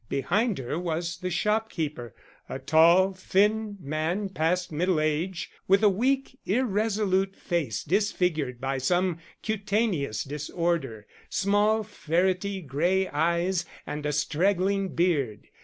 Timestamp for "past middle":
4.29-4.99